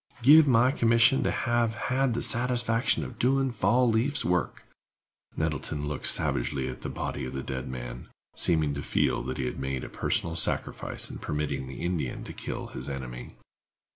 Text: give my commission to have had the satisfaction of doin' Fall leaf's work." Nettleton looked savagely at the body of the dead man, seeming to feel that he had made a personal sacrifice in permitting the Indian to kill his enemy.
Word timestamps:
give 0.23 0.47
my 0.47 0.71
commission 0.71 1.21
to 1.21 1.29
have 1.29 1.75
had 1.75 2.15
the 2.15 2.23
satisfaction 2.23 3.03
of 3.03 3.19
doin' 3.19 3.51
Fall 3.51 3.87
leaf's 3.87 4.25
work." 4.25 4.65
Nettleton 5.37 5.87
looked 5.87 6.07
savagely 6.07 6.67
at 6.67 6.81
the 6.81 6.89
body 6.89 7.23
of 7.23 7.33
the 7.35 7.43
dead 7.43 7.69
man, 7.69 8.09
seeming 8.35 8.73
to 8.73 8.81
feel 8.81 9.21
that 9.21 9.37
he 9.37 9.45
had 9.45 9.59
made 9.59 9.83
a 9.83 9.89
personal 9.89 10.35
sacrifice 10.35 11.11
in 11.11 11.19
permitting 11.19 11.67
the 11.67 11.81
Indian 11.81 12.23
to 12.23 12.33
kill 12.33 12.65
his 12.69 12.89
enemy. 12.89 13.35